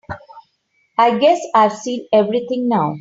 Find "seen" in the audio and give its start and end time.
1.77-2.07